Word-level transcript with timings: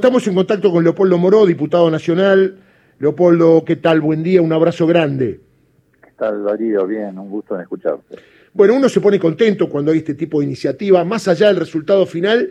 Estamos 0.00 0.28
en 0.28 0.36
contacto 0.36 0.70
con 0.70 0.84
Leopoldo 0.84 1.18
Moró, 1.18 1.44
diputado 1.44 1.90
nacional. 1.90 2.56
Leopoldo, 3.00 3.64
¿qué 3.64 3.74
tal? 3.74 4.00
Buen 4.00 4.22
día, 4.22 4.40
un 4.40 4.52
abrazo 4.52 4.86
grande. 4.86 5.40
¿Qué 6.00 6.12
tal, 6.16 6.44
Darío? 6.44 6.86
Bien, 6.86 7.18
un 7.18 7.28
gusto 7.28 7.56
en 7.56 7.62
escucharte. 7.62 8.16
Bueno, 8.52 8.74
uno 8.74 8.88
se 8.88 9.00
pone 9.00 9.18
contento 9.18 9.68
cuando 9.68 9.90
hay 9.90 9.98
este 9.98 10.14
tipo 10.14 10.38
de 10.38 10.46
iniciativa, 10.46 11.04
más 11.04 11.26
allá 11.26 11.48
del 11.48 11.56
resultado 11.56 12.06
final, 12.06 12.48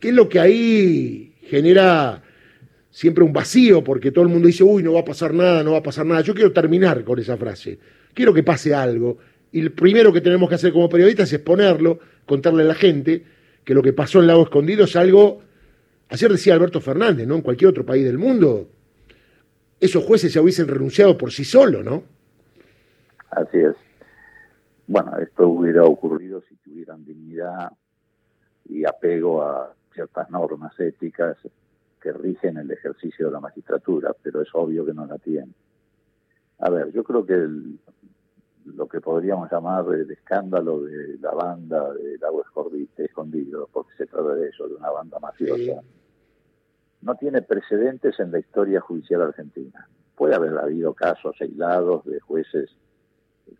que 0.00 0.08
es 0.08 0.14
lo 0.14 0.26
que 0.26 0.40
ahí 0.40 1.34
genera 1.42 2.22
siempre 2.88 3.22
un 3.24 3.32
vacío, 3.34 3.84
porque 3.84 4.10
todo 4.10 4.24
el 4.24 4.30
mundo 4.30 4.46
dice, 4.46 4.64
uy, 4.64 4.82
no 4.82 4.94
va 4.94 5.00
a 5.00 5.04
pasar 5.04 5.34
nada, 5.34 5.62
no 5.62 5.72
va 5.72 5.78
a 5.80 5.82
pasar 5.82 6.06
nada. 6.06 6.22
Yo 6.22 6.34
quiero 6.34 6.52
terminar 6.52 7.04
con 7.04 7.18
esa 7.18 7.36
frase. 7.36 7.78
Quiero 8.14 8.32
que 8.32 8.42
pase 8.42 8.72
algo. 8.72 9.18
Y 9.52 9.60
lo 9.60 9.70
primero 9.74 10.14
que 10.14 10.22
tenemos 10.22 10.48
que 10.48 10.54
hacer 10.54 10.72
como 10.72 10.88
periodistas 10.88 11.28
es 11.28 11.34
exponerlo, 11.34 11.98
contarle 12.24 12.62
a 12.62 12.66
la 12.66 12.74
gente 12.74 13.22
que 13.64 13.74
lo 13.74 13.82
que 13.82 13.92
pasó 13.92 14.20
en 14.20 14.28
Lago 14.28 14.44
Escondido 14.44 14.84
es 14.84 14.96
algo 14.96 15.42
Ayer 16.08 16.30
decía 16.30 16.54
Alberto 16.54 16.80
Fernández, 16.80 17.26
¿no? 17.26 17.34
En 17.34 17.42
cualquier 17.42 17.70
otro 17.70 17.84
país 17.84 18.04
del 18.04 18.18
mundo, 18.18 18.68
esos 19.80 20.04
jueces 20.04 20.32
ya 20.32 20.40
hubiesen 20.40 20.68
renunciado 20.68 21.18
por 21.18 21.32
sí 21.32 21.44
solos, 21.44 21.84
¿no? 21.84 22.04
Así 23.30 23.58
es. 23.58 23.74
Bueno, 24.86 25.18
esto 25.18 25.48
hubiera 25.48 25.84
ocurrido 25.84 26.42
si 26.48 26.54
tuvieran 26.56 27.04
dignidad 27.04 27.72
y 28.68 28.84
apego 28.84 29.42
a 29.42 29.74
ciertas 29.92 30.30
normas 30.30 30.78
éticas 30.78 31.36
que 32.00 32.12
rigen 32.12 32.56
el 32.56 32.70
ejercicio 32.70 33.26
de 33.26 33.32
la 33.32 33.40
magistratura, 33.40 34.14
pero 34.22 34.42
es 34.42 34.48
obvio 34.52 34.86
que 34.86 34.94
no 34.94 35.06
la 35.06 35.18
tienen. 35.18 35.54
A 36.60 36.70
ver, 36.70 36.92
yo 36.92 37.02
creo 37.02 37.26
que 37.26 37.48
lo 38.74 38.88
que 38.88 39.00
podríamos 39.00 39.50
llamar 39.50 39.84
el 39.94 40.10
escándalo 40.10 40.80
de 40.80 41.18
la 41.18 41.32
banda 41.32 41.92
del 41.94 42.22
agua 42.24 42.44
escondido, 42.96 43.68
porque 43.72 43.92
se 43.96 44.06
trata 44.06 44.34
de 44.34 44.48
eso, 44.48 44.66
de 44.66 44.74
una 44.74 44.90
banda 44.90 45.18
mafiosa, 45.18 45.80
no 47.02 47.14
tiene 47.14 47.42
precedentes 47.42 48.18
en 48.18 48.32
la 48.32 48.38
historia 48.38 48.80
judicial 48.80 49.22
argentina. 49.22 49.88
Puede 50.16 50.34
haber 50.34 50.56
habido 50.58 50.94
casos 50.94 51.36
aislados 51.40 52.04
de 52.04 52.20
jueces 52.20 52.70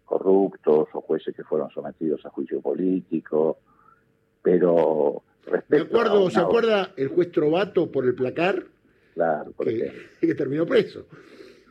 corruptos 0.05 0.89
o 0.93 1.01
jueces 1.01 1.35
que 1.35 1.45
fueron 1.45 1.71
sometidos 1.71 2.25
a 2.27 2.31
juicio 2.31 2.61
político, 2.61 3.59
pero 4.43 5.23
respecto 5.47 6.01
acuerdo, 6.01 6.31
¿Se 6.31 6.41
acuerda 6.41 6.93
el 6.97 7.09
juez 7.09 7.31
Trovato 7.31 7.91
por 7.91 8.05
el 8.05 8.15
placar? 8.15 8.65
Claro, 9.15 9.53
que, 9.59 9.93
que 10.21 10.35
terminó 10.35 10.67
preso. 10.67 11.07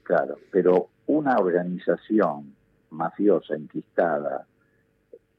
Claro, 0.03 0.37
pero 0.51 0.89
una 1.07 1.37
organización 1.37 2.55
mafiosa, 2.91 3.55
enquistada, 3.55 4.45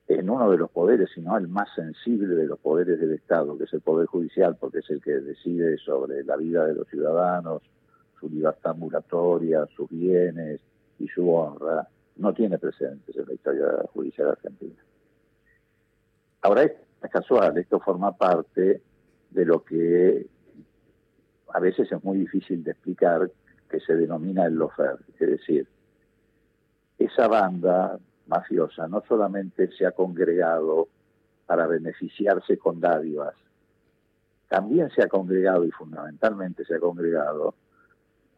en 0.08 0.30
uno 0.30 0.50
de 0.50 0.58
los 0.58 0.70
poderes, 0.70 1.11
sino 1.14 1.36
el 1.36 1.48
más 1.48 1.69
sensible 1.75 2.34
de 2.34 2.47
los 2.47 2.58
poderes 2.61 3.00
del 3.00 3.12
Estado, 3.12 3.58
que 3.58 3.64
es 3.64 3.72
el 3.72 3.80
Poder 3.80 4.06
Judicial, 4.06 4.56
porque 4.58 4.78
es 4.78 4.91
el 4.91 5.03
que 5.03 5.12
decide 5.12 5.78
sobre 5.78 6.22
la 6.22 6.36
vida 6.36 6.64
de 6.64 6.75
los 6.75 6.86
ciudadanos, 6.88 7.62
su 8.20 8.28
libertad 8.28 8.72
ambulatoria, 8.72 9.66
sus 9.75 9.91
bienes 9.91 10.61
y 10.98 11.08
su 11.08 11.28
honra, 11.28 11.88
no 12.16 12.33
tiene 12.33 12.58
precedentes 12.58 13.16
en 13.16 13.27
la 13.27 13.34
historia 13.34 13.66
judicial 13.92 14.28
argentina. 14.28 14.83
Ahora, 16.42 16.62
es 16.62 16.72
casual, 17.10 17.58
esto 17.58 17.81
forma 17.81 18.16
parte 18.16 18.81
de 19.31 19.44
lo 19.44 19.64
que 19.64 20.27
a 21.53 21.60
veces 21.60 21.91
es 21.91 22.05
muy 22.05 22.19
difícil 22.19 22.62
de 22.62 22.70
explicar, 22.72 23.31
que 23.69 23.81
se 23.81 23.94
denomina 23.94 24.47
el 24.47 24.55
lofer, 24.55 24.98
es 25.19 25.28
decir, 25.28 25.66
esa 26.98 27.28
banda 27.28 27.98
mafiosa 28.27 28.89
no 28.89 29.02
solamente 29.06 29.70
se 29.77 29.86
ha 29.86 29.92
congregado 29.92 30.89
para 31.47 31.66
beneficiarse 31.66 32.58
con 32.58 32.80
dádivas, 32.80 33.34
también 34.48 34.91
se 34.91 35.03
ha 35.03 35.08
congregado 35.08 35.64
y 35.64 35.70
fundamentalmente 35.70 36.64
se 36.64 36.75
ha 36.75 36.80
congregado 36.80 37.55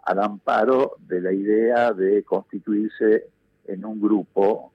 al 0.04 0.20
amparo 0.20 0.96
de 1.06 1.20
la 1.20 1.32
idea 1.32 1.92
de 1.92 2.22
constituirse 2.24 3.28
en 3.66 3.84
un 3.84 4.00
grupo 4.00 4.72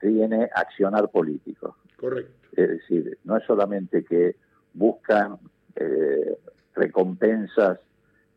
que 0.00 0.08
tiene 0.08 0.48
accionar 0.52 1.08
político. 1.10 1.76
Correcto. 1.96 2.48
Es 2.52 2.68
decir, 2.68 3.18
no 3.24 3.36
es 3.36 3.44
solamente 3.44 4.04
que 4.04 4.36
buscan 4.74 5.38
eh, 5.76 6.38
recompensas 6.74 7.78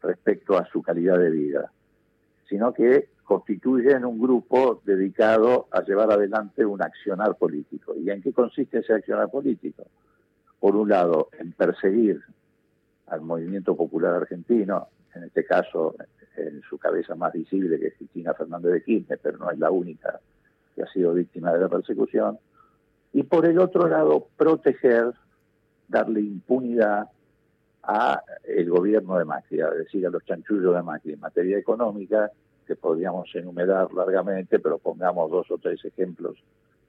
respecto 0.02 0.58
a 0.58 0.66
su 0.66 0.82
calidad 0.82 1.18
de 1.18 1.30
vida, 1.30 1.72
sino 2.48 2.74
que 2.74 3.10
constituyen 3.32 4.04
un 4.04 4.20
grupo 4.20 4.82
dedicado 4.84 5.70
a 5.72 5.82
llevar 5.84 6.12
adelante 6.12 6.66
un 6.66 6.82
accionar 6.82 7.38
político. 7.38 7.96
¿Y 7.96 8.10
en 8.10 8.22
qué 8.22 8.34
consiste 8.34 8.80
ese 8.80 8.92
accionar 8.92 9.32
político? 9.32 9.86
Por 10.60 10.76
un 10.76 10.90
lado, 10.90 11.30
en 11.40 11.54
perseguir 11.54 12.22
al 13.08 13.22
movimiento 13.22 13.74
popular 13.74 14.16
argentino, 14.16 14.90
en 15.16 15.24
este 15.24 15.46
caso 15.46 15.96
en 16.36 16.62
su 16.64 16.78
cabeza 16.78 17.16
más 17.16 17.32
visible 17.32 17.80
que 17.80 17.88
es 17.88 17.94
Cristina 17.94 18.34
Fernández 18.34 18.74
de 18.74 18.84
Kirchner, 18.84 19.20
pero 19.24 19.38
no 19.38 19.50
es 19.50 19.58
la 19.58 19.72
única 19.72 20.20
que 20.76 20.84
ha 20.84 20.88
sido 20.88 21.14
víctima 21.14 21.54
de 21.54 21.60
la 21.62 21.70
persecución, 21.70 22.38
y 23.14 23.24
por 23.24 23.46
el 23.46 23.60
otro 23.60 23.88
lado, 23.88 24.28
proteger, 24.36 25.14
darle 25.88 26.20
impunidad 26.20 27.08
a 27.84 28.22
el 28.44 28.70
gobierno 28.70 29.18
de 29.18 29.24
Macri, 29.24 29.62
es 29.62 29.78
decir, 29.78 30.06
a 30.06 30.10
los 30.10 30.26
chanchullos 30.26 30.76
de 30.76 30.84
Macri 30.84 31.14
en 31.14 31.22
materia 31.22 31.58
económica, 31.58 32.30
que 32.72 32.78
podríamos 32.78 33.28
enumerar 33.36 33.94
largamente, 33.94 34.58
pero 34.60 34.78
pongamos 34.78 35.30
dos 35.30 35.52
o 35.52 35.58
tres 35.58 35.84
ejemplos 35.84 36.38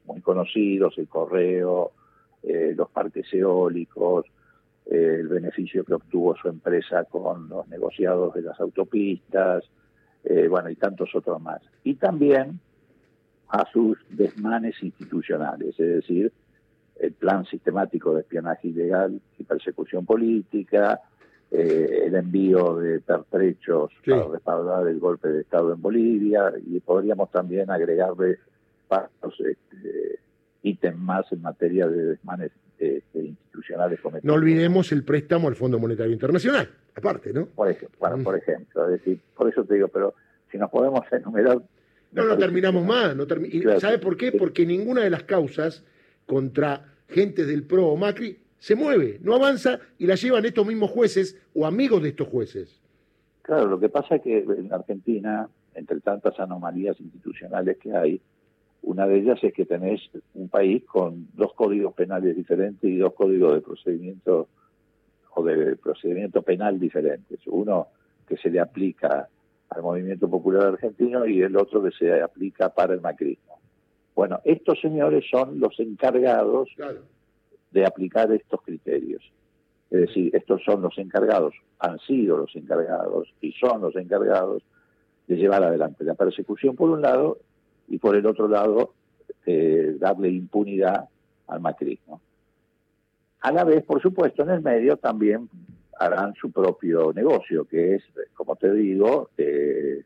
muy 0.05 0.21
conocidos, 0.21 0.97
el 0.97 1.09
correo, 1.09 1.91
eh, 2.45 2.73
los 2.77 2.89
parques 2.89 3.27
eólicos, 3.35 4.27
eh, 4.87 5.17
el 5.19 5.27
beneficio 5.27 5.85
que 5.85 5.95
obtuvo 5.95 6.37
su 6.37 6.47
empresa 6.49 7.03
con 7.03 7.49
los 7.49 7.67
negociados 7.67 8.33
de 8.35 8.43
las 8.43 8.61
autopistas, 8.61 9.65
eh, 10.23 10.47
bueno, 10.47 10.71
y 10.71 10.77
tantos 10.77 11.13
otros 11.17 11.43
más. 11.43 11.61
Y 11.83 11.95
también 11.95 12.61
a 13.49 13.67
sus 13.73 13.99
desmanes 14.09 14.81
institucionales, 14.85 15.71
es 15.81 15.97
decir, 15.97 16.33
el 17.01 17.13
plan 17.15 17.45
sistemático 17.47 18.15
de 18.15 18.21
espionaje 18.21 18.69
ilegal 18.69 19.21
y 19.37 19.43
persecución 19.43 20.07
política, 20.07 21.01
eh, 21.55 22.05
el 22.07 22.15
envío 22.15 22.77
de 22.77 23.01
pertrechos 23.01 23.91
para 24.07 24.25
respaldar 24.25 24.89
el 24.89 24.99
golpe 24.99 25.29
de 25.29 25.43
Estado 25.43 25.75
en 25.75 25.83
Bolivia 25.83 26.51
y 26.67 26.81
podríamos 26.81 27.31
también 27.31 27.71
agregarle 27.71 28.39
pasos, 28.89 29.35
este, 29.39 30.19
ítems 30.63 30.99
más 30.99 31.31
en 31.31 31.43
materia 31.43 31.87
de 31.89 32.05
desmanes 32.05 32.53
este, 32.79 33.19
institucionales. 33.19 34.01
No 34.23 34.33
olvidemos 34.33 34.93
el 34.93 35.05
préstamo 35.05 35.49
al 35.49 35.55
Fondo 35.55 35.79
Monetario 35.79 36.15
Internacional, 36.15 36.71
aparte, 36.95 37.35
¿no? 37.35 37.45
Por 37.47 37.71
ejemplo, 37.71 37.99
bueno, 38.01 38.17
mm. 38.17 38.23
por 38.23 38.39
ejemplo, 38.39 38.85
es 38.87 38.93
decir, 38.93 39.21
por 39.37 39.51
eso 39.51 39.63
te 39.65 39.75
digo, 39.75 39.89
pero 39.89 40.15
si 40.51 40.57
nos 40.57 40.71
podemos 40.71 41.01
enumerar... 41.13 41.59
No, 42.13 42.25
no 42.25 42.39
terminamos 42.39 42.83
más. 42.87 43.15
No 43.15 43.27
¿Sabe 43.79 43.99
por 43.99 44.17
qué? 44.17 44.33
Porque 44.33 44.65
ninguna 44.65 45.03
de 45.03 45.11
las 45.11 45.25
causas 45.25 45.85
contra 46.25 46.95
gente 47.09 47.45
del 47.45 47.65
PRO 47.65 47.89
o 47.89 47.97
Macri 47.99 48.39
se 48.63 48.77
mueve, 48.77 49.19
no 49.23 49.35
avanza 49.35 49.81
y 49.99 50.07
la 50.07 50.15
llevan 50.15 50.45
estos 50.45 50.65
mismos 50.65 50.89
jueces 50.89 51.37
o 51.53 51.67
amigos 51.67 52.01
de 52.01 52.11
estos 52.11 52.29
jueces. 52.29 52.81
Claro, 53.43 53.67
lo 53.67 53.81
que 53.81 53.89
pasa 53.89 54.15
es 54.15 54.23
que 54.23 54.39
en 54.39 54.73
Argentina, 54.73 55.49
entre 55.75 55.99
tantas 55.99 56.39
anomalías 56.39 57.01
institucionales 57.01 57.77
que 57.79 57.93
hay, 57.93 58.21
una 58.83 59.09
de 59.09 59.19
ellas 59.19 59.43
es 59.43 59.53
que 59.53 59.67
tenés 59.67 60.01
un 60.35 60.49
país 60.49 60.85
con 60.85 61.27
dos 61.35 61.55
códigos 61.55 61.93
penales 61.95 62.37
diferentes 62.37 62.89
y 62.89 62.99
dos 62.99 63.15
códigos 63.15 63.55
de 63.55 63.63
procedimiento 63.63 64.47
o 65.35 65.43
de 65.43 65.75
procedimiento 65.75 66.43
penal 66.43 66.79
diferentes. 66.79 67.41
Uno 67.47 67.89
que 68.29 68.37
se 68.37 68.49
le 68.49 68.61
aplica 68.61 69.29
al 69.71 69.83
movimiento 69.83 70.31
popular 70.31 70.69
argentino 70.69 71.27
y 71.27 71.43
el 71.43 71.57
otro 71.57 71.83
que 71.83 71.91
se 71.91 72.23
aplica 72.23 72.69
para 72.69 72.95
el 72.95 73.01
macrismo. 73.01 73.59
Bueno, 74.15 74.39
estos 74.45 74.81
señores 74.81 75.25
son 75.29 75.59
los 75.59 75.81
encargados 75.81 76.69
de 77.73 77.87
aplicar 77.87 78.31
estos 78.33 78.63
criterios. 78.63 79.23
Es 79.91 80.01
decir, 80.01 80.35
estos 80.35 80.63
son 80.65 80.83
los 80.83 80.97
encargados, 80.99 81.55
han 81.79 81.99
sido 82.01 82.39
los 82.39 82.55
encargados 82.57 83.29
y 83.41 83.53
son 83.53 83.83
los 83.83 83.95
encargados 83.97 84.63
de 85.27 85.37
llevar 85.37 85.63
adelante 85.63 86.05
la 86.05 86.15
persecución 86.15 86.77
por 86.77 86.91
un 86.91 87.03
lado 87.03 87.39
y 87.89 87.99
por 87.99 88.17
el 88.17 88.27
otro 88.27 88.49
lado 88.49 88.95
eh, 89.47 89.97
darle 89.99 90.31
impunidad 90.31 91.09
al 91.47 91.61
macrismo. 91.61 92.21
A 93.41 93.53
la 93.53 93.65
vez, 93.65 93.85
por 93.85 94.01
supuesto, 94.01 94.43
en 94.45 94.51
el 94.51 94.63
medio 94.63 94.97
también 94.97 95.49
harán 95.99 96.35
su 96.35 96.51
propio 96.51 97.13
negocio, 97.13 97.65
que 97.65 97.97
es, 97.97 98.05
como 98.35 98.57
te 98.57 98.73
digo, 98.73 99.31
eh, 99.37 100.05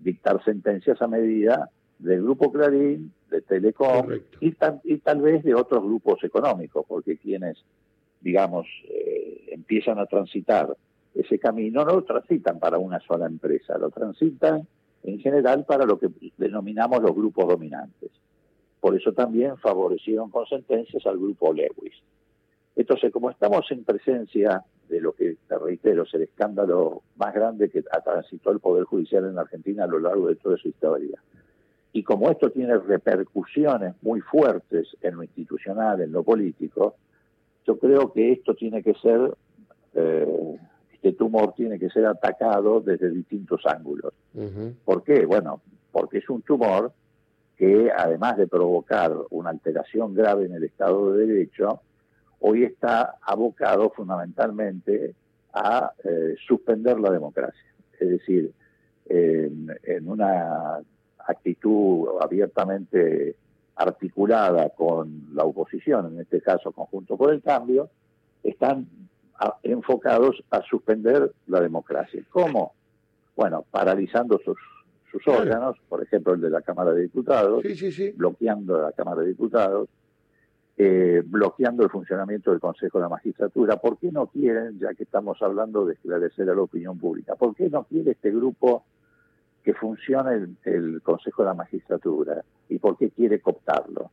dictar 0.00 0.42
sentencias 0.44 1.00
a 1.00 1.06
medida 1.06 1.70
del 1.98 2.22
Grupo 2.22 2.52
Clarín, 2.52 3.12
de 3.30 3.40
Telecom 3.40 4.08
y, 4.40 4.52
tal 4.52 5.20
vez 5.20 5.42
de 5.42 5.54
otros 5.54 5.82
grupos 5.82 6.22
económicos, 6.24 6.84
porque 6.86 7.16
quienes, 7.16 7.58
digamos, 8.20 8.66
eh, 8.88 9.46
empiezan 9.52 9.98
a 9.98 10.06
transitar 10.06 10.76
ese 11.14 11.38
camino 11.38 11.84
no 11.84 11.94
lo 11.94 12.02
transitan 12.02 12.58
para 12.58 12.78
una 12.78 13.00
sola 13.00 13.26
empresa, 13.26 13.78
lo 13.78 13.90
transitan 13.90 14.66
en 15.04 15.20
general 15.20 15.64
para 15.64 15.86
lo 15.86 15.98
que 15.98 16.08
denominamos 16.36 17.02
los 17.02 17.14
grupos 17.14 17.46
dominantes. 17.46 18.10
Por 18.80 18.96
eso 18.96 19.12
también 19.12 19.56
favorecieron 19.58 20.30
con 20.30 20.46
sentencias 20.46 21.06
al 21.06 21.18
grupo 21.18 21.52
Lewis. 21.52 21.94
Entonces, 22.76 23.12
como 23.12 23.30
estamos 23.30 23.70
en 23.70 23.84
presencia 23.84 24.64
de 24.88 25.00
lo 25.00 25.12
que, 25.12 25.36
te 25.46 25.58
reitero, 25.58 26.02
es 26.02 26.12
el 26.14 26.22
escándalo 26.22 27.02
más 27.16 27.32
grande 27.32 27.70
que 27.70 27.84
ha 27.92 28.00
transitado 28.00 28.52
el 28.52 28.60
Poder 28.60 28.84
Judicial 28.84 29.24
en 29.24 29.38
Argentina 29.38 29.84
a 29.84 29.86
lo 29.86 30.00
largo 30.00 30.28
de 30.28 30.36
toda 30.36 30.56
su 30.56 30.68
historia. 30.68 31.22
Y 31.96 32.02
como 32.02 32.28
esto 32.28 32.50
tiene 32.50 32.76
repercusiones 32.76 33.94
muy 34.02 34.20
fuertes 34.20 34.88
en 35.00 35.14
lo 35.14 35.22
institucional, 35.22 36.00
en 36.00 36.10
lo 36.10 36.24
político, 36.24 36.96
yo 37.64 37.78
creo 37.78 38.12
que 38.12 38.32
esto 38.32 38.56
tiene 38.56 38.82
que 38.82 38.94
ser, 38.94 39.32
eh, 39.94 40.58
este 40.92 41.12
tumor 41.12 41.54
tiene 41.54 41.78
que 41.78 41.88
ser 41.90 42.06
atacado 42.06 42.80
desde 42.80 43.10
distintos 43.10 43.64
ángulos. 43.64 44.12
¿Por 44.84 45.04
qué? 45.04 45.24
Bueno, 45.24 45.60
porque 45.92 46.18
es 46.18 46.28
un 46.28 46.42
tumor 46.42 46.92
que 47.56 47.92
además 47.96 48.38
de 48.38 48.48
provocar 48.48 49.12
una 49.30 49.50
alteración 49.50 50.14
grave 50.14 50.46
en 50.46 50.54
el 50.54 50.64
Estado 50.64 51.12
de 51.12 51.28
Derecho, 51.28 51.80
hoy 52.40 52.64
está 52.64 53.18
abocado 53.22 53.90
fundamentalmente 53.90 55.14
a 55.52 55.92
eh, 56.02 56.34
suspender 56.44 56.98
la 56.98 57.12
democracia. 57.12 57.72
Es 58.00 58.08
decir, 58.08 58.52
en 59.06 60.08
una 60.08 60.80
actitud 61.26 62.08
abiertamente 62.20 63.36
articulada 63.76 64.70
con 64.70 65.28
la 65.34 65.44
oposición, 65.44 66.12
en 66.12 66.20
este 66.20 66.40
caso 66.40 66.72
conjunto 66.72 67.16
por 67.16 67.32
el 67.32 67.42
cambio, 67.42 67.90
están 68.42 68.86
enfocados 69.62 70.42
a 70.50 70.62
suspender 70.62 71.32
la 71.48 71.60
democracia. 71.60 72.22
¿Cómo? 72.30 72.74
Bueno, 73.36 73.64
paralizando 73.70 74.38
sus, 74.44 74.56
sus 75.10 75.26
órganos, 75.26 75.76
por 75.88 76.02
ejemplo 76.02 76.34
el 76.34 76.40
de 76.40 76.50
la 76.50 76.62
Cámara 76.62 76.92
de 76.92 77.02
Diputados, 77.02 77.64
bloqueando 78.14 78.80
la 78.80 78.92
Cámara 78.92 79.22
de 79.22 79.28
Diputados, 79.28 79.88
eh, 80.76 81.22
bloqueando 81.24 81.84
el 81.84 81.90
funcionamiento 81.90 82.50
del 82.50 82.60
Consejo 82.60 82.98
de 82.98 83.02
la 83.02 83.08
Magistratura. 83.08 83.76
¿Por 83.76 83.98
qué 83.98 84.12
no 84.12 84.26
quieren, 84.26 84.78
ya 84.78 84.94
que 84.94 85.04
estamos 85.04 85.40
hablando 85.42 85.84
de 85.84 85.94
esclarecer 85.94 86.48
a 86.48 86.54
la 86.54 86.62
opinión 86.62 86.98
pública, 86.98 87.34
por 87.34 87.54
qué 87.54 87.68
no 87.68 87.84
quiere 87.84 88.12
este 88.12 88.30
grupo 88.30 88.84
que 89.64 89.72
funcione 89.72 90.46
el, 90.64 91.00
Consejo 91.02 91.42
de 91.42 91.48
la 91.48 91.54
Magistratura 91.54 92.44
y 92.68 92.78
por 92.78 92.98
qué 92.98 93.10
quiere 93.10 93.40
cooptarlo. 93.40 94.10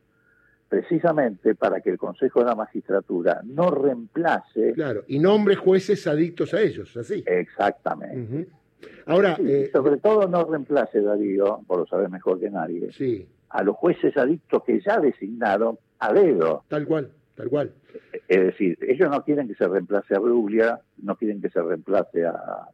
Precisamente 0.68 1.54
para 1.54 1.82
que 1.82 1.90
el 1.90 1.98
Consejo 1.98 2.40
de 2.40 2.46
la 2.46 2.54
Magistratura 2.54 3.42
no 3.44 3.70
reemplace. 3.70 4.72
Claro, 4.72 5.04
y 5.06 5.18
nombre 5.18 5.54
jueces 5.54 6.06
adictos 6.06 6.54
a 6.54 6.62
ellos, 6.62 6.96
así. 6.96 7.22
Exactamente. 7.26 8.48
Ahora. 9.04 9.36
Eh, 9.38 9.68
sobre 9.70 9.98
todo 9.98 10.26
no 10.26 10.44
reemplace, 10.44 11.02
Darío, 11.02 11.60
por 11.66 11.80
lo 11.80 11.86
saber 11.86 12.08
mejor 12.08 12.40
que 12.40 12.48
nadie, 12.48 12.90
sí. 12.90 13.28
a 13.50 13.62
los 13.62 13.76
jueces 13.76 14.16
adictos 14.16 14.64
que 14.64 14.80
ya 14.80 14.98
designaron 14.98 15.78
a 15.98 16.14
dedo. 16.14 16.64
Tal 16.68 16.86
cual, 16.86 17.10
tal 17.34 17.50
cual. 17.50 17.72
Es 18.26 18.40
decir, 18.40 18.78
ellos 18.80 19.10
no 19.10 19.22
quieren 19.22 19.46
que 19.46 19.54
se 19.54 19.68
reemplace 19.68 20.14
a 20.16 20.18
Bruglia, 20.18 20.80
no 21.02 21.16
quieren 21.16 21.42
que 21.42 21.50
se 21.50 21.60
reemplace 21.60 22.24
a 22.24 22.68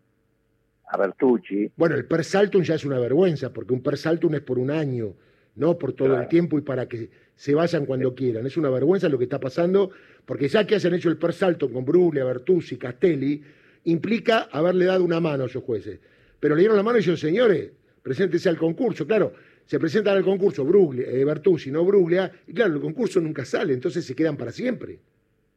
a 0.88 0.96
Bertucci. 0.96 1.70
Bueno, 1.76 1.94
el 1.94 2.04
per 2.04 2.24
saltum 2.24 2.62
ya 2.62 2.74
es 2.74 2.84
una 2.84 2.98
vergüenza, 2.98 3.52
porque 3.52 3.74
un 3.74 3.82
per 3.82 3.96
saltum 3.96 4.34
es 4.34 4.40
por 4.40 4.58
un 4.58 4.70
año, 4.70 5.14
no 5.56 5.78
por 5.78 5.92
todo 5.92 6.18
el 6.18 6.28
tiempo 6.28 6.58
y 6.58 6.62
para 6.62 6.86
que 6.86 7.10
se 7.34 7.54
vayan 7.54 7.86
cuando 7.86 8.14
quieran. 8.14 8.46
Es 8.46 8.56
una 8.56 8.70
vergüenza 8.70 9.08
lo 9.08 9.18
que 9.18 9.24
está 9.24 9.38
pasando, 9.38 9.90
porque 10.24 10.48
ya 10.48 10.66
que 10.66 10.74
hayan 10.74 10.94
hecho 10.94 11.08
el 11.08 11.18
per 11.18 11.32
saltum 11.32 11.72
con 11.72 11.84
Bruglia, 11.84 12.24
Bertuzzi, 12.24 12.76
Castelli, 12.76 13.42
implica 13.84 14.48
haberle 14.50 14.86
dado 14.86 15.04
una 15.04 15.20
mano 15.20 15.44
a 15.44 15.46
esos 15.46 15.62
jueces. 15.62 16.00
Pero 16.40 16.54
le 16.54 16.60
dieron 16.60 16.76
la 16.76 16.82
mano 16.82 16.98
y 16.98 17.00
dijeron, 17.00 17.18
señores, 17.18 17.70
preséntese 18.02 18.48
al 18.48 18.56
concurso. 18.56 19.06
Claro, 19.06 19.32
se 19.66 19.78
presentan 19.78 20.16
al 20.16 20.24
concurso 20.24 20.64
Bruglia, 20.64 21.06
eh, 21.08 21.24
Bertuzzi, 21.24 21.70
no 21.70 21.84
Bruglia, 21.84 22.30
y 22.46 22.54
claro, 22.54 22.74
el 22.74 22.80
concurso 22.80 23.20
nunca 23.20 23.44
sale, 23.44 23.74
entonces 23.74 24.04
se 24.04 24.14
quedan 24.14 24.36
para 24.36 24.50
siempre. 24.50 24.98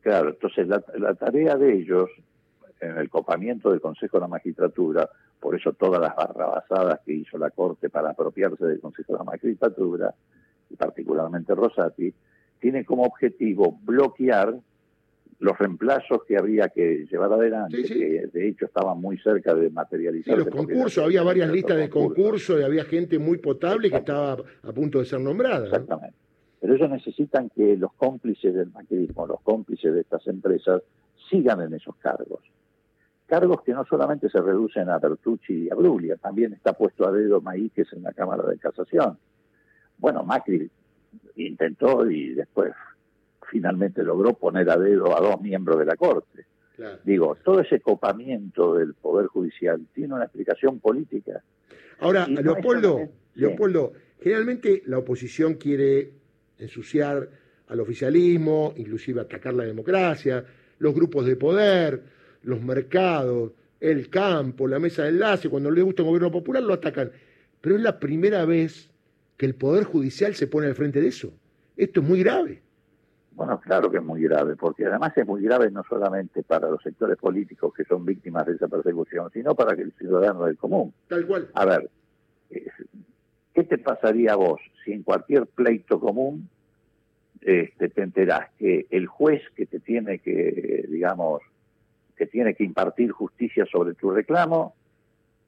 Claro, 0.01 0.31
entonces 0.31 0.67
la 0.67 1.13
tarea 1.13 1.55
de 1.57 1.73
ellos 1.77 2.09
en 2.81 2.97
el 2.97 3.09
copamiento 3.09 3.69
del 3.69 3.79
Consejo 3.79 4.17
de 4.17 4.21
la 4.21 4.27
Magistratura, 4.27 5.07
por 5.39 5.55
eso 5.55 5.73
todas 5.73 6.01
las 6.01 6.15
barrabasadas 6.15 6.99
que 7.05 7.13
hizo 7.13 7.37
la 7.37 7.51
Corte 7.51 7.89
para 7.89 8.09
apropiarse 8.09 8.65
del 8.65 8.79
Consejo 8.79 9.13
de 9.13 9.19
la 9.19 9.23
Magistratura, 9.23 10.13
y 10.69 10.75
particularmente 10.75 11.53
Rosati, 11.53 12.13
tiene 12.59 12.83
como 12.83 13.03
objetivo 13.03 13.77
bloquear 13.83 14.55
los 15.39 15.57
reemplazos 15.57 16.23
que 16.27 16.37
había 16.37 16.69
que 16.69 17.07
llevar 17.09 17.33
adelante, 17.33 17.83
que 17.83 18.29
de 18.31 18.47
hecho 18.47 18.65
estaban 18.65 18.99
muy 18.99 19.17
cerca 19.17 19.55
de 19.55 19.69
materializarse. 19.71 20.45
los 20.45 20.55
concursos, 20.55 21.03
había 21.03 21.23
varias 21.23 21.49
listas 21.49 21.77
de 21.77 21.89
concursos 21.89 22.59
y 22.59 22.63
había 22.63 22.85
gente 22.85 23.17
muy 23.17 23.39
potable 23.39 23.89
que 23.89 23.97
estaba 23.97 24.33
a 24.33 24.71
punto 24.71 24.99
de 24.99 25.05
ser 25.05 25.19
nombrada. 25.19 25.65
Exactamente. 25.65 26.15
Pero 26.59 26.75
ellos 26.75 26.91
necesitan 26.91 27.49
que 27.49 27.75
los 27.75 27.91
cómplices 27.93 28.53
del 28.53 28.69
maquinismo, 28.69 29.25
los 29.25 29.41
cómplices 29.41 29.91
de 29.95 30.01
estas 30.01 30.27
empresas, 30.27 30.83
sigan 31.27 31.61
en 31.61 31.73
esos 31.73 31.95
cargos 31.95 32.41
cargos 33.31 33.61
que 33.61 33.71
no 33.71 33.85
solamente 33.85 34.27
se 34.29 34.41
reducen 34.41 34.89
a 34.89 34.99
Bertucci 34.99 35.53
y 35.53 35.69
a 35.69 35.75
Bruglia, 35.75 36.17
también 36.17 36.51
está 36.51 36.73
puesto 36.73 37.07
a 37.07 37.13
dedo 37.13 37.39
Maíquez 37.39 37.87
en 37.93 38.03
la 38.03 38.11
Cámara 38.11 38.43
de 38.43 38.57
Casación. 38.57 39.17
Bueno, 39.97 40.25
Macri 40.25 40.69
intentó 41.37 42.11
y 42.11 42.33
después 42.33 42.73
finalmente 43.49 44.03
logró 44.03 44.33
poner 44.33 44.69
a 44.69 44.75
dedo 44.75 45.17
a 45.17 45.21
dos 45.21 45.39
miembros 45.39 45.79
de 45.79 45.85
la 45.85 45.95
Corte. 45.95 46.45
Digo, 47.05 47.37
todo 47.41 47.61
ese 47.61 47.79
copamiento 47.79 48.75
del 48.75 48.95
Poder 48.95 49.27
Judicial 49.27 49.79
tiene 49.93 50.13
una 50.13 50.25
explicación 50.25 50.81
política. 50.81 51.41
Ahora, 52.01 52.27
Leopoldo, 52.27 52.99
Leopoldo, 53.35 53.93
generalmente 54.19 54.83
la 54.87 54.97
oposición 54.97 55.53
quiere 55.53 56.11
ensuciar 56.57 57.29
al 57.69 57.79
oficialismo, 57.79 58.73
inclusive 58.75 59.21
atacar 59.21 59.53
la 59.53 59.63
democracia, 59.63 60.43
los 60.79 60.93
grupos 60.93 61.25
de 61.25 61.37
poder, 61.37 62.03
los 62.43 62.61
mercados, 62.61 63.51
el 63.79 64.09
campo, 64.09 64.67
la 64.67 64.79
mesa 64.79 65.03
de 65.03 65.09
enlace, 65.09 65.49
cuando 65.49 65.71
les 65.71 65.83
gusta 65.83 66.01
el 66.03 66.07
gobierno 66.07 66.31
popular 66.31 66.63
lo 66.63 66.73
atacan. 66.73 67.11
Pero 67.59 67.75
es 67.75 67.81
la 67.81 67.99
primera 67.99 68.45
vez 68.45 68.89
que 69.37 69.45
el 69.45 69.55
Poder 69.55 69.83
Judicial 69.83 70.35
se 70.35 70.47
pone 70.47 70.67
al 70.67 70.75
frente 70.75 71.01
de 71.01 71.07
eso. 71.07 71.33
Esto 71.75 72.01
es 72.01 72.07
muy 72.07 72.19
grave. 72.21 72.61
Bueno, 73.33 73.59
claro 73.59 73.89
que 73.89 73.97
es 73.97 74.03
muy 74.03 74.21
grave, 74.21 74.55
porque 74.55 74.85
además 74.85 75.13
es 75.17 75.25
muy 75.25 75.41
grave 75.41 75.71
no 75.71 75.83
solamente 75.87 76.43
para 76.43 76.69
los 76.69 76.83
sectores 76.83 77.17
políticos 77.17 77.73
que 77.73 77.85
son 77.85 78.05
víctimas 78.05 78.45
de 78.45 78.53
esa 78.53 78.67
persecución, 78.67 79.31
sino 79.31 79.55
para 79.55 79.75
que 79.75 79.83
el 79.83 79.93
ciudadano 79.93 80.45
del 80.45 80.57
común. 80.57 80.93
Tal 81.07 81.25
cual. 81.25 81.49
A 81.53 81.65
ver, 81.65 81.89
¿qué 82.49 83.63
te 83.63 83.77
pasaría 83.77 84.33
a 84.33 84.35
vos 84.35 84.59
si 84.83 84.91
en 84.91 85.03
cualquier 85.03 85.47
pleito 85.47 85.99
común 85.99 86.49
este, 87.41 87.89
te 87.89 88.03
enterás 88.03 88.51
que 88.59 88.85
el 88.91 89.07
juez 89.07 89.41
que 89.55 89.65
te 89.65 89.79
tiene 89.79 90.19
que, 90.19 90.85
digamos, 90.89 91.41
que 92.21 92.27
tiene 92.27 92.53
que 92.53 92.63
impartir 92.63 93.09
justicia 93.09 93.65
sobre 93.65 93.95
tu 93.95 94.11
reclamo, 94.11 94.75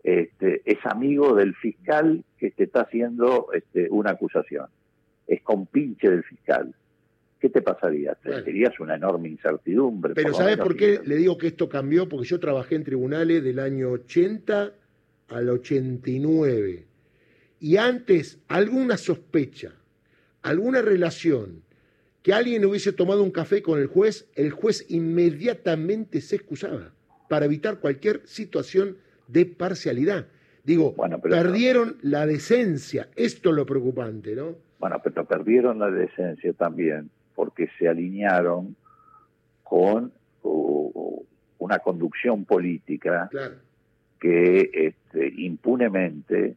este, 0.03 0.63
es 0.65 0.79
amigo 0.85 1.35
del 1.35 1.53
fiscal 1.53 2.23
que 2.35 2.49
te 2.49 2.63
está 2.63 2.81
haciendo 2.81 3.49
este, 3.53 3.91
una 3.91 4.09
acusación, 4.09 4.65
es 5.27 5.43
compinche 5.43 6.09
del 6.09 6.23
fiscal. 6.23 6.73
¿Qué 7.39 7.49
te 7.49 7.61
pasaría? 7.61 8.17
Serías 8.23 8.79
una 8.79 8.95
enorme 8.95 9.29
incertidumbre. 9.29 10.15
Pero 10.15 10.33
¿sabes 10.33 10.57
por 10.57 10.75
qué 10.75 10.99
le 11.05 11.15
digo 11.17 11.37
que 11.37 11.45
esto 11.45 11.69
cambió? 11.69 12.09
Porque 12.09 12.25
yo 12.25 12.39
trabajé 12.39 12.73
en 12.73 12.85
tribunales 12.85 13.43
del 13.43 13.59
año 13.59 13.91
80 13.91 14.71
al 15.27 15.49
89. 15.49 16.85
Y 17.59 17.77
antes 17.77 18.39
alguna 18.47 18.97
sospecha, 18.97 19.73
alguna 20.41 20.81
relación 20.81 21.61
que 22.23 22.33
alguien 22.33 22.65
hubiese 22.65 22.93
tomado 22.93 23.21
un 23.21 23.31
café 23.31 23.61
con 23.61 23.79
el 23.79 23.87
juez, 23.87 24.29
el 24.35 24.51
juez 24.51 24.85
inmediatamente 24.89 26.21
se 26.21 26.37
excusaba 26.37 26.91
para 27.27 27.45
evitar 27.45 27.79
cualquier 27.79 28.21
situación 28.25 28.97
de 29.27 29.45
parcialidad. 29.45 30.27
Digo, 30.63 30.95
perdieron 31.21 31.97
la 32.01 32.25
decencia, 32.25 33.09
esto 33.17 33.49
es 33.49 33.55
lo 33.55 33.65
preocupante, 33.65 34.35
¿no? 34.35 34.55
Bueno, 34.79 35.01
pero 35.03 35.25
perdieron 35.25 35.79
la 35.79 35.91
decencia 35.91 36.53
también 36.53 37.09
porque 37.35 37.69
se 37.77 37.89
alinearon 37.89 38.75
con 39.63 40.13
una 40.43 41.79
conducción 41.79 42.45
política 42.45 43.29
que 44.19 44.69
este, 44.73 45.33
impunemente 45.37 46.55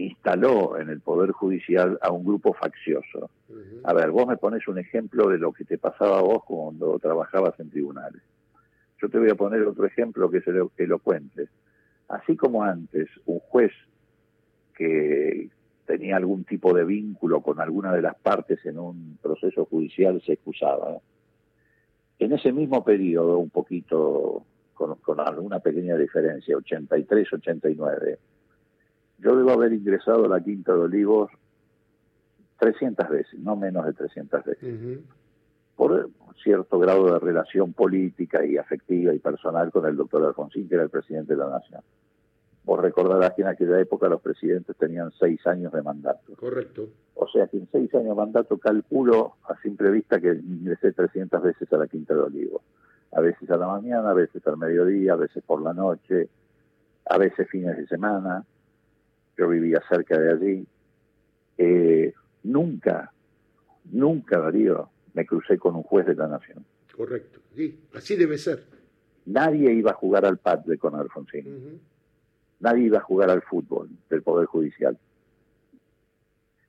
instaló 0.00 0.78
en 0.78 0.88
el 0.88 1.00
Poder 1.00 1.32
Judicial 1.32 1.98
a 2.00 2.10
un 2.10 2.24
grupo 2.24 2.54
faccioso. 2.54 3.30
A 3.84 3.92
ver, 3.92 4.10
vos 4.10 4.26
me 4.26 4.36
pones 4.36 4.66
un 4.68 4.78
ejemplo 4.78 5.28
de 5.28 5.38
lo 5.38 5.52
que 5.52 5.64
te 5.64 5.78
pasaba 5.78 6.18
a 6.18 6.22
vos 6.22 6.44
cuando 6.44 6.98
trabajabas 6.98 7.58
en 7.60 7.70
tribunales. 7.70 8.22
Yo 9.00 9.08
te 9.08 9.18
voy 9.18 9.30
a 9.30 9.34
poner 9.34 9.62
otro 9.62 9.86
ejemplo 9.86 10.30
que 10.30 10.38
es 10.38 10.44
elocuente. 10.76 11.48
Así 12.08 12.36
como 12.36 12.64
antes 12.64 13.08
un 13.26 13.38
juez 13.40 13.72
que 14.74 15.48
tenía 15.86 16.16
algún 16.16 16.44
tipo 16.44 16.72
de 16.72 16.84
vínculo 16.84 17.40
con 17.40 17.60
alguna 17.60 17.92
de 17.92 18.02
las 18.02 18.16
partes 18.16 18.64
en 18.64 18.78
un 18.78 19.18
proceso 19.20 19.64
judicial 19.66 20.22
se 20.24 20.34
excusaba. 20.34 20.98
En 22.18 22.32
ese 22.32 22.52
mismo 22.52 22.84
periodo, 22.84 23.38
un 23.38 23.50
poquito, 23.50 24.44
con, 24.74 24.96
con 24.96 25.20
alguna 25.20 25.60
pequeña 25.60 25.96
diferencia, 25.96 26.56
83-89, 26.56 28.18
yo 29.20 29.36
debo 29.36 29.50
haber 29.52 29.72
ingresado 29.72 30.24
a 30.24 30.28
la 30.28 30.40
Quinta 30.42 30.72
de 30.72 30.80
Olivos 30.80 31.30
300 32.58 33.08
veces, 33.08 33.40
no 33.40 33.56
menos 33.56 33.86
de 33.86 33.92
300 33.92 34.44
veces. 34.44 35.00
por, 35.76 36.10
cierto 36.42 36.78
grado 36.78 37.12
de 37.12 37.18
relación 37.18 37.72
política 37.72 38.44
y 38.44 38.56
afectiva 38.56 39.14
y 39.14 39.18
personal 39.18 39.70
con 39.70 39.86
el 39.86 39.96
doctor 39.96 40.24
Alfonsín, 40.24 40.68
que 40.68 40.74
era 40.74 40.84
el 40.84 40.90
presidente 40.90 41.34
de 41.34 41.38
la 41.38 41.50
Nación. 41.50 41.82
Vos 42.64 42.80
recordarás 42.80 43.34
que 43.34 43.42
en 43.42 43.48
aquella 43.48 43.80
época 43.80 44.08
los 44.08 44.20
presidentes 44.20 44.76
tenían 44.76 45.10
seis 45.18 45.46
años 45.46 45.72
de 45.72 45.82
mandato. 45.82 46.34
Correcto. 46.36 46.88
O 47.14 47.26
sea 47.28 47.46
que 47.46 47.56
en 47.56 47.68
seis 47.70 47.94
años 47.94 48.08
de 48.08 48.14
mandato 48.14 48.58
calculo 48.58 49.34
a 49.48 49.60
simple 49.60 49.90
vista 49.90 50.20
que 50.20 50.32
ingresé 50.32 50.92
300 50.92 51.42
veces 51.42 51.72
a 51.72 51.78
la 51.78 51.86
Quinta 51.86 52.14
de 52.14 52.20
Olivo. 52.20 52.62
A 53.12 53.20
veces 53.20 53.50
a 53.50 53.56
la 53.56 53.66
mañana, 53.66 54.10
a 54.10 54.14
veces 54.14 54.46
al 54.46 54.56
mediodía, 54.56 55.14
a 55.14 55.16
veces 55.16 55.42
por 55.44 55.62
la 55.62 55.72
noche, 55.72 56.28
a 57.06 57.18
veces 57.18 57.48
fines 57.48 57.76
de 57.76 57.86
semana. 57.86 58.44
Yo 59.40 59.48
vivía 59.48 59.82
cerca 59.88 60.18
de 60.18 60.32
allí. 60.32 60.66
Eh, 61.58 62.14
nunca, 62.44 63.12
nunca, 63.90 64.38
Darío, 64.38 64.90
me 65.14 65.26
crucé 65.26 65.58
con 65.58 65.74
un 65.76 65.82
juez 65.82 66.06
de 66.06 66.14
la 66.14 66.28
Nación. 66.28 66.64
Correcto. 66.96 67.40
Sí, 67.56 67.80
así 67.94 68.16
debe 68.16 68.38
ser. 68.38 68.64
Nadie 69.26 69.72
iba 69.72 69.90
a 69.92 69.94
jugar 69.94 70.24
al 70.24 70.38
padre 70.38 70.78
con 70.78 70.94
Alfonsín 70.94 71.80
nadie 72.60 72.84
iba 72.84 72.98
a 72.98 73.02
jugar 73.02 73.30
al 73.30 73.42
fútbol 73.42 73.88
del 74.08 74.22
Poder 74.22 74.46
Judicial. 74.46 74.96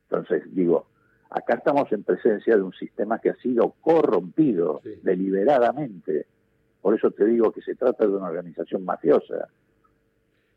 Entonces, 0.10 0.44
digo, 0.54 0.88
acá 1.30 1.56
estamos 1.56 1.92
en 1.92 2.04
presencia 2.04 2.56
de 2.56 2.62
un 2.62 2.74
sistema 2.74 3.20
que 3.20 3.30
ha 3.30 3.36
sido 3.36 3.76
corrompido 3.82 4.82
deliberadamente. 5.04 6.26
Por 6.82 6.96
eso 6.96 7.12
te 7.12 7.26
digo 7.26 7.52
que 7.52 7.62
se 7.62 7.76
trata 7.76 8.08
de 8.08 8.14
una 8.14 8.28
organización 8.28 8.84
mafiosa. 8.84 9.50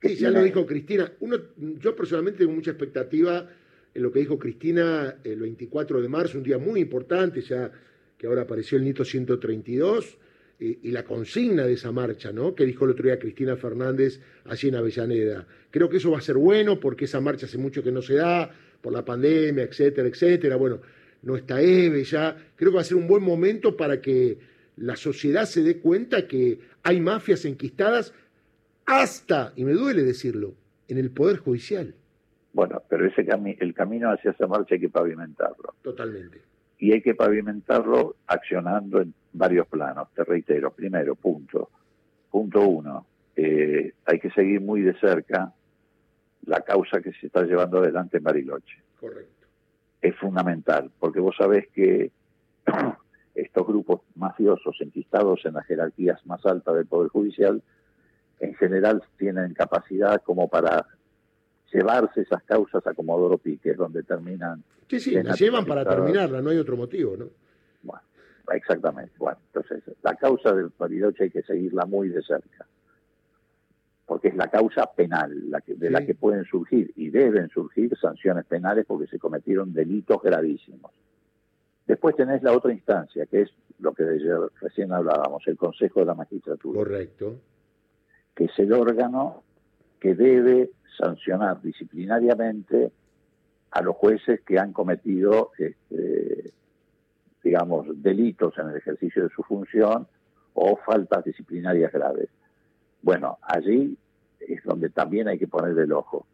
Sí, 0.04 0.16
ya 0.16 0.30
lo 0.30 0.42
dijo 0.42 0.66
Cristina. 0.66 1.12
Uno, 1.20 1.36
yo 1.56 1.96
personalmente 1.96 2.40
tengo 2.40 2.52
mucha 2.52 2.72
expectativa 2.72 3.48
en 3.94 4.02
lo 4.02 4.12
que 4.12 4.18
dijo 4.20 4.38
Cristina 4.38 5.16
el 5.24 5.40
24 5.40 6.02
de 6.02 6.08
marzo, 6.08 6.38
un 6.38 6.44
día 6.44 6.58
muy 6.58 6.80
importante, 6.80 7.40
ya 7.40 7.70
que 8.18 8.26
ahora 8.26 8.42
apareció 8.42 8.76
el 8.76 8.84
Nito 8.84 9.04
132 9.04 10.18
y, 10.60 10.90
la 10.90 11.04
consigna 11.04 11.66
de 11.66 11.74
esa 11.74 11.92
marcha, 11.92 12.32
¿no? 12.32 12.54
Que 12.54 12.64
dijo 12.64 12.84
el 12.84 12.92
otro 12.92 13.04
día 13.04 13.18
Cristina 13.18 13.56
Fernández 13.56 14.20
allí 14.44 14.68
en 14.68 14.76
Avellaneda. 14.76 15.46
Creo 15.70 15.88
que 15.88 15.96
eso 15.98 16.10
va 16.10 16.18
a 16.18 16.22
ser 16.22 16.36
bueno 16.36 16.78
porque 16.80 17.04
esa 17.06 17.20
marcha 17.20 17.46
hace 17.46 17.58
mucho 17.58 17.82
que 17.82 17.92
no 17.92 18.02
se 18.02 18.14
da, 18.14 18.50
por 18.80 18.92
la 18.92 19.04
pandemia, 19.04 19.64
etcétera, 19.64 20.08
etcétera. 20.08 20.56
Bueno, 20.56 20.80
no 21.22 21.36
está 21.36 21.60
Eve 21.60 22.04
ya. 22.04 22.36
Creo 22.54 22.70
que 22.70 22.76
va 22.76 22.82
a 22.82 22.84
ser 22.84 22.96
un 22.96 23.06
buen 23.06 23.22
momento 23.22 23.76
para 23.76 24.00
que 24.00 24.38
la 24.76 24.96
sociedad 24.96 25.46
se 25.46 25.62
dé 25.62 25.78
cuenta 25.78 26.26
que 26.26 26.58
hay 26.82 27.00
mafias 27.00 27.44
enquistadas 27.44 28.12
hasta, 28.86 29.52
y 29.56 29.64
me 29.64 29.72
duele 29.72 30.02
decirlo, 30.02 30.54
en 30.88 30.98
el 30.98 31.10
Poder 31.10 31.38
Judicial. 31.38 31.94
Bueno, 32.52 32.82
pero 32.88 33.06
ese 33.06 33.26
el 33.58 33.74
camino 33.74 34.10
hacia 34.10 34.30
esa 34.30 34.46
marcha 34.46 34.74
hay 34.74 34.80
que 34.80 34.88
pavimentarlo. 34.88 35.74
Totalmente. 35.82 36.40
Y 36.78 36.92
hay 36.92 37.02
que 37.02 37.14
pavimentarlo 37.14 38.16
accionando 38.26 39.00
en 39.00 39.12
varios 39.32 39.66
planos, 39.66 40.08
te 40.14 40.22
reitero. 40.22 40.70
Primero, 40.70 41.14
punto. 41.14 41.70
Punto 42.30 42.60
uno, 42.60 43.06
eh, 43.36 43.92
hay 44.04 44.18
que 44.18 44.30
seguir 44.30 44.60
muy 44.60 44.82
de 44.82 44.94
cerca 44.98 45.52
la 46.46 46.60
causa 46.60 47.00
que 47.00 47.12
se 47.12 47.26
está 47.26 47.42
llevando 47.42 47.78
adelante 47.78 48.18
en 48.18 48.22
Bariloche. 48.22 48.82
Correcto. 49.00 49.46
Es 50.00 50.16
fundamental, 50.16 50.90
porque 50.98 51.20
vos 51.20 51.34
sabés 51.36 51.68
que 51.68 52.12
estos 53.34 53.66
grupos 53.66 54.02
mafiosos 54.14 54.76
enquistados 54.80 55.44
en 55.44 55.54
las 55.54 55.66
jerarquías 55.66 56.24
más 56.26 56.44
altas 56.46 56.74
del 56.74 56.86
Poder 56.86 57.08
Judicial, 57.08 57.62
en 58.44 58.54
general 58.54 59.02
tienen 59.16 59.54
capacidad 59.54 60.22
como 60.22 60.48
para 60.48 60.86
llevarse 61.72 62.22
esas 62.22 62.42
causas 62.44 62.86
a 62.86 62.94
Comodoro 62.94 63.38
Pique, 63.38 63.74
donde 63.74 64.02
terminan... 64.02 64.62
Sí, 64.88 65.00
sí, 65.00 65.22
las 65.22 65.38
llevan 65.38 65.64
para 65.64 65.84
terminarla, 65.84 66.40
no 66.40 66.50
hay 66.50 66.58
otro 66.58 66.76
motivo, 66.76 67.16
¿no? 67.16 67.26
Bueno, 67.82 68.02
Exactamente. 68.52 69.12
Bueno, 69.18 69.38
entonces 69.46 69.82
la 70.02 70.14
causa 70.14 70.52
del 70.52 70.70
Bariloche 70.78 71.24
hay 71.24 71.30
que 71.30 71.42
seguirla 71.42 71.86
muy 71.86 72.08
de 72.08 72.22
cerca, 72.22 72.66
porque 74.06 74.28
es 74.28 74.36
la 74.36 74.48
causa 74.48 74.86
penal 74.94 75.50
la 75.50 75.62
que, 75.62 75.74
de 75.74 75.90
la 75.90 76.04
que 76.04 76.14
pueden 76.14 76.44
surgir 76.44 76.92
y 76.96 77.08
deben 77.08 77.48
surgir 77.48 77.96
sanciones 77.98 78.44
penales 78.44 78.84
porque 78.86 79.06
se 79.06 79.18
cometieron 79.18 79.72
delitos 79.72 80.22
gravísimos. 80.22 80.92
Después 81.86 82.14
tenés 82.16 82.42
la 82.42 82.52
otra 82.52 82.72
instancia, 82.72 83.26
que 83.26 83.42
es 83.42 83.50
lo 83.78 83.92
que 83.94 84.04
recién 84.60 84.92
hablábamos, 84.92 85.42
el 85.46 85.56
Consejo 85.56 86.00
de 86.00 86.06
la 86.06 86.14
Magistratura. 86.14 86.78
Correcto. 86.78 87.40
Que 88.34 88.44
es 88.44 88.58
el 88.58 88.72
órgano 88.72 89.42
que 90.00 90.14
debe 90.14 90.70
sancionar 90.98 91.60
disciplinariamente 91.62 92.92
a 93.70 93.82
los 93.82 93.96
jueces 93.96 94.40
que 94.42 94.58
han 94.58 94.72
cometido 94.72 95.50
este, 95.58 96.52
digamos, 97.44 97.86
delitos 98.02 98.58
en 98.58 98.70
el 98.70 98.76
ejercicio 98.76 99.24
de 99.24 99.28
su 99.28 99.42
función 99.42 100.08
o 100.54 100.76
faltas 100.76 101.24
disciplinarias 101.24 101.92
graves. 101.92 102.28
Bueno, 103.02 103.38
allí 103.42 103.96
es 104.40 104.62
donde 104.64 104.88
también 104.88 105.28
hay 105.28 105.38
que 105.38 105.46
poner 105.46 105.78
el 105.78 105.92
ojo. 105.92 106.26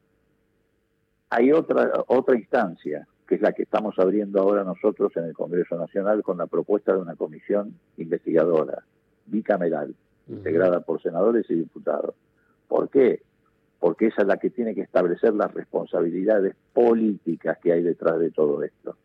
Hay 1.30 1.52
otra, 1.52 2.04
otra 2.06 2.36
instancia, 2.36 3.06
que 3.26 3.34
es 3.34 3.40
la 3.40 3.52
que 3.52 3.64
estamos 3.64 3.98
abriendo 3.98 4.40
ahora 4.40 4.64
nosotros 4.64 5.12
en 5.16 5.24
el 5.24 5.34
Congreso 5.34 5.76
Nacional 5.76 6.22
con 6.22 6.38
la 6.38 6.46
propuesta 6.46 6.92
de 6.92 7.00
una 7.00 7.16
comisión 7.16 7.78
investigadora, 7.96 8.84
bicameral, 9.26 9.94
integrada 10.30 10.80
por 10.80 11.02
senadores 11.02 11.48
y 11.50 11.54
diputados. 11.54 12.14
¿Por 12.68 12.88
qué? 12.88 13.22
Porque 13.78 14.06
esa 14.06 14.22
es 14.22 14.28
la 14.28 14.36
que 14.36 14.50
tiene 14.50 14.74
que 14.74 14.82
establecer 14.82 15.34
las 15.34 15.52
responsabilidades 15.52 16.54
políticas 16.72 17.58
que 17.58 17.72
hay 17.72 17.82
detrás 17.82 18.18
de 18.18 18.30
todo 18.30 18.62
esto 18.62 18.96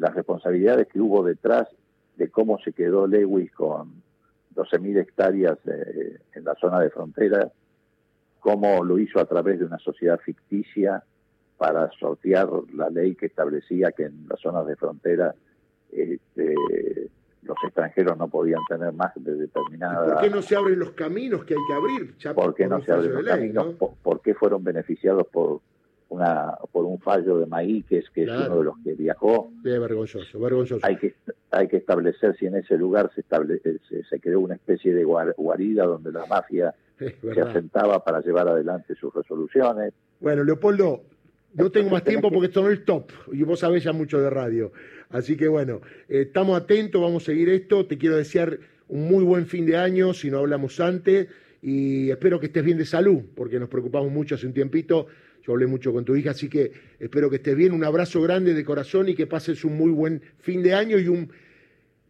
las 0.00 0.14
responsabilidades 0.14 0.88
que 0.88 1.00
hubo 1.00 1.22
detrás 1.22 1.68
de 2.16 2.28
cómo 2.30 2.58
se 2.58 2.72
quedó 2.72 3.06
Lewis 3.06 3.52
con 3.52 4.02
12.000 4.54 4.98
hectáreas 4.98 5.58
eh, 5.66 6.18
en 6.34 6.44
la 6.44 6.54
zona 6.54 6.80
de 6.80 6.90
frontera, 6.90 7.50
cómo 8.40 8.84
lo 8.84 8.98
hizo 8.98 9.20
a 9.20 9.26
través 9.26 9.58
de 9.58 9.66
una 9.66 9.78
sociedad 9.78 10.18
ficticia 10.18 11.02
para 11.56 11.90
sortear 11.92 12.48
la 12.74 12.88
ley 12.88 13.14
que 13.14 13.26
establecía 13.26 13.92
que 13.92 14.04
en 14.04 14.26
las 14.28 14.40
zonas 14.40 14.66
de 14.66 14.76
frontera 14.76 15.34
este, 15.92 16.54
los 17.42 17.56
extranjeros 17.64 18.16
no 18.18 18.28
podían 18.28 18.60
tener 18.68 18.92
más 18.92 19.12
de 19.16 19.34
determinada... 19.34 20.14
¿Por 20.14 20.22
qué 20.22 20.30
no 20.30 20.42
se 20.42 20.56
abren 20.56 20.78
los 20.78 20.90
caminos 20.92 21.44
que 21.44 21.54
hay 21.54 21.60
que 21.66 21.74
abrir? 21.74 22.34
¿Por 22.34 22.54
qué 22.54 22.66
no 22.66 22.80
se 22.82 22.92
abren 22.92 23.14
los 23.14 23.24
caminos? 23.24 23.74
¿Por, 24.02 24.20
qué 24.20 24.34
fueron 24.34 24.62
beneficiados 24.62 25.26
por 25.28 25.60
una 26.10 26.58
por 26.72 26.84
un 26.84 26.98
fallo 26.98 27.38
de 27.38 27.46
Maíques, 27.46 28.10
que 28.10 28.24
es 28.24 28.28
uno 28.28 28.58
de 28.58 28.64
los 28.64 28.74
que 28.82 28.94
viajó. 28.94 29.52
Es 29.64 29.80
vergonzoso, 29.80 30.40
vergonzoso. 30.40 30.84
Hay 30.84 30.96
que, 30.96 31.14
hay 31.52 31.68
que 31.68 31.76
establecer 31.76 32.36
si 32.36 32.46
en 32.46 32.56
ese 32.56 32.76
lugar 32.76 33.12
se, 33.14 33.22
se, 33.22 34.20
creó 34.20 34.40
una 34.40 34.56
especie 34.56 34.92
de 34.92 35.04
guarida 35.04 35.86
donde 35.86 36.10
la 36.10 36.26
mafia 36.26 36.74
se 36.98 37.40
asentaba 37.40 38.02
para 38.02 38.20
llevar 38.22 38.48
adelante 38.48 38.96
sus 38.96 39.14
resoluciones. 39.14 39.92
Bueno, 40.18 40.42
Leopoldo, 40.42 41.02
no 41.54 41.70
tengo 41.70 41.90
más 41.90 42.04
tiempo 42.04 42.30
porque 42.30 42.46
esto 42.46 42.62
no 42.62 42.70
es 42.70 42.84
top 42.84 43.10
y 43.32 43.42
vos 43.42 43.60
sabés 43.60 43.84
ya 43.84 43.92
mucho 43.92 44.20
de 44.20 44.30
radio. 44.30 44.72
Así 45.10 45.36
que 45.36 45.48
bueno, 45.48 45.80
eh, 46.08 46.22
estamos 46.22 46.60
atentos, 46.60 47.00
vamos 47.00 47.22
a 47.24 47.26
seguir 47.26 47.48
esto. 47.50 47.86
Te 47.86 47.98
quiero 47.98 48.16
desear 48.16 48.58
un 48.88 49.08
muy 49.08 49.22
buen 49.22 49.46
fin 49.46 49.66
de 49.66 49.76
año, 49.76 50.14
si 50.14 50.30
no 50.30 50.38
hablamos 50.38 50.80
antes, 50.80 51.28
y 51.62 52.10
espero 52.10 52.40
que 52.40 52.46
estés 52.46 52.64
bien 52.64 52.78
de 52.78 52.86
salud, 52.86 53.20
porque 53.34 53.60
nos 53.60 53.68
preocupamos 53.68 54.10
mucho 54.10 54.34
hace 54.34 54.46
un 54.46 54.54
tiempito 54.54 55.06
yo 55.44 55.52
hablé 55.52 55.66
mucho 55.66 55.92
con 55.92 56.04
tu 56.04 56.14
hija, 56.16 56.30
así 56.30 56.48
que 56.48 56.72
espero 56.98 57.30
que 57.30 57.36
estés 57.36 57.56
bien. 57.56 57.72
Un 57.72 57.84
abrazo 57.84 58.20
grande 58.20 58.54
de 58.54 58.64
corazón 58.64 59.08
y 59.08 59.14
que 59.14 59.26
pases 59.26 59.64
un 59.64 59.76
muy 59.76 59.90
buen 59.90 60.22
fin 60.38 60.62
de 60.62 60.74
año 60.74 60.98
y 60.98 61.08
un 61.08 61.30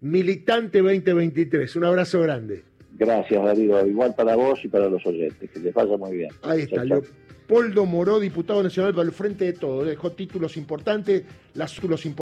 militante 0.01 0.81
2023. 0.81 1.77
Un 1.77 1.85
abrazo 1.85 2.21
grande. 2.21 2.65
Gracias, 2.99 3.43
Darío. 3.43 3.87
Igual 3.87 4.15
para 4.15 4.35
vos 4.35 4.61
y 4.65 4.69
para 4.69 4.89
los 4.89 5.05
oyentes. 5.07 5.51
Que 5.51 5.61
les 5.61 5.73
vaya 5.73 5.97
muy 5.97 6.17
bien. 6.17 6.31
Ahí 6.43 6.63
está. 6.63 6.85
Leopoldo 6.85 7.87
Moró, 7.87 8.19
diputado 8.19 8.63
nacional 8.63 8.93
para 8.93 9.07
el 9.07 9.13
Frente 9.13 9.45
de 9.45 9.53
Todo. 9.53 9.85
Dejó 9.85 10.13
títulos 10.13 10.57
importantes, 10.57 11.25
las, 11.55 11.83
los 11.83 12.05
importantes. 12.07 12.11